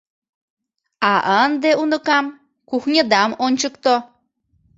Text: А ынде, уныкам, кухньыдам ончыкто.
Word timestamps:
А 1.11 1.13
ынде, 1.43 1.71
уныкам, 1.81 2.25
кухньыдам 2.69 3.29
ончыкто. 3.45 3.95